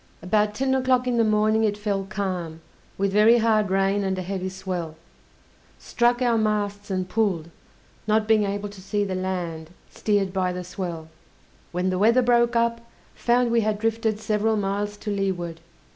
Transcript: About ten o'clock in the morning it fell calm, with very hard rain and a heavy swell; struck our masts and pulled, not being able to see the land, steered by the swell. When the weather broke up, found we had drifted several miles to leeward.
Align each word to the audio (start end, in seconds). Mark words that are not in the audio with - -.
About 0.23 0.55
ten 0.55 0.73
o'clock 0.73 1.05
in 1.05 1.17
the 1.17 1.23
morning 1.23 1.63
it 1.63 1.77
fell 1.77 2.05
calm, 2.05 2.61
with 2.97 3.13
very 3.13 3.37
hard 3.37 3.69
rain 3.69 4.03
and 4.03 4.17
a 4.17 4.23
heavy 4.23 4.49
swell; 4.49 4.95
struck 5.77 6.23
our 6.23 6.39
masts 6.39 6.89
and 6.89 7.07
pulled, 7.07 7.51
not 8.07 8.27
being 8.27 8.43
able 8.43 8.67
to 8.69 8.81
see 8.81 9.03
the 9.03 9.13
land, 9.13 9.69
steered 9.91 10.33
by 10.33 10.51
the 10.53 10.63
swell. 10.63 11.07
When 11.71 11.91
the 11.91 11.99
weather 11.99 12.23
broke 12.23 12.55
up, 12.55 12.81
found 13.13 13.51
we 13.51 13.61
had 13.61 13.77
drifted 13.77 14.19
several 14.19 14.57
miles 14.57 14.97
to 14.97 15.11
leeward. 15.11 15.59